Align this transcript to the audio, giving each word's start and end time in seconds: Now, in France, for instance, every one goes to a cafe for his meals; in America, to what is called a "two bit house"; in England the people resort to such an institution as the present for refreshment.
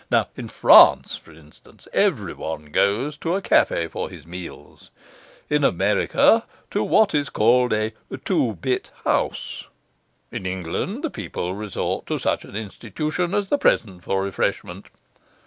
Now, 0.09 0.29
in 0.35 0.47
France, 0.49 1.15
for 1.15 1.31
instance, 1.31 1.87
every 1.93 2.33
one 2.33 2.71
goes 2.71 3.17
to 3.17 3.35
a 3.35 3.41
cafe 3.43 3.87
for 3.87 4.09
his 4.09 4.25
meals; 4.25 4.89
in 5.47 5.63
America, 5.63 6.43
to 6.71 6.83
what 6.83 7.13
is 7.13 7.29
called 7.29 7.71
a 7.71 7.91
"two 8.25 8.53
bit 8.59 8.89
house"; 9.03 9.65
in 10.31 10.47
England 10.47 11.03
the 11.03 11.11
people 11.11 11.53
resort 11.53 12.07
to 12.07 12.17
such 12.17 12.45
an 12.45 12.55
institution 12.55 13.35
as 13.35 13.49
the 13.49 13.59
present 13.59 14.03
for 14.03 14.23
refreshment. 14.23 14.87